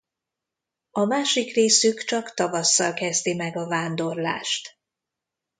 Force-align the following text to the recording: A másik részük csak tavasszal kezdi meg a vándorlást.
A 0.91 1.05
másik 1.05 1.53
részük 1.55 2.03
csak 2.03 2.33
tavasszal 2.33 2.93
kezdi 2.93 3.33
meg 3.35 3.57
a 3.57 3.67
vándorlást. 3.67 4.79